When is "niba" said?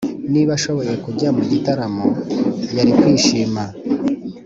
0.31-0.51